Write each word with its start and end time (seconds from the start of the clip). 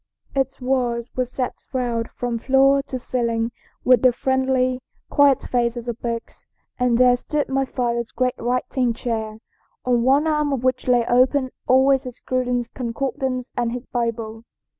Its 0.33 0.59
walls 0.59 1.11
were 1.15 1.25
set 1.25 1.53
round 1.73 2.09
from 2.09 2.39
floor 2.39 2.81
to 2.81 2.97
ceiling 2.97 3.51
with 3.83 4.01
the 4.01 4.11
friendly, 4.11 4.81
quiet 5.11 5.43
faces 5.43 5.87
of 5.87 6.01
books, 6.01 6.47
and 6.79 6.97
there 6.97 7.15
stood 7.15 7.47
my 7.49 7.65
father's 7.65 8.09
great 8.09 8.33
writing 8.39 8.93
chair, 8.95 9.37
on 9.85 10.01
one 10.01 10.25
arm 10.25 10.51
of 10.51 10.63
which 10.63 10.87
lay 10.87 11.05
open 11.05 11.51
always 11.67 12.01
his 12.01 12.19
Cruden's 12.19 12.67
Concordance 12.67 13.51
and 13.55 13.73
his 13.73 13.85
Bible. 13.85 14.43